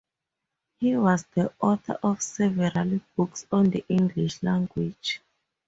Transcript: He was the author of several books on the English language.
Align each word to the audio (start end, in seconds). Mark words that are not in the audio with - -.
He 0.79 0.95
was 0.97 1.25
the 1.35 1.53
author 1.61 1.95
of 2.01 2.23
several 2.23 3.01
books 3.15 3.45
on 3.51 3.69
the 3.69 3.85
English 3.87 4.41
language. 4.41 5.21